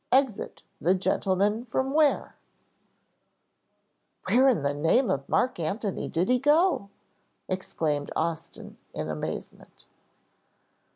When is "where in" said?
4.27-4.63